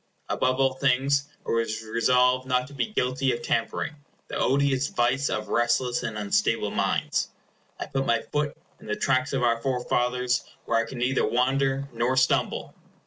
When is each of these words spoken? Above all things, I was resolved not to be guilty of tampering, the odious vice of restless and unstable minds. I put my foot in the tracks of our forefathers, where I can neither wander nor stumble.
Above 0.29 0.59
all 0.59 0.73
things, 0.73 1.27
I 1.45 1.51
was 1.51 1.83
resolved 1.83 2.47
not 2.47 2.65
to 2.65 2.73
be 2.73 2.87
guilty 2.87 3.33
of 3.33 3.43
tampering, 3.43 3.93
the 4.29 4.35
odious 4.37 4.87
vice 4.87 5.29
of 5.29 5.49
restless 5.49 6.01
and 6.01 6.17
unstable 6.17 6.71
minds. 6.71 7.29
I 7.79 7.85
put 7.85 8.07
my 8.07 8.23
foot 8.31 8.57
in 8.79 8.87
the 8.87 8.95
tracks 8.95 9.31
of 9.31 9.43
our 9.43 9.61
forefathers, 9.61 10.43
where 10.65 10.79
I 10.83 10.89
can 10.89 10.97
neither 10.97 11.27
wander 11.29 11.87
nor 11.93 12.17
stumble. 12.17 12.73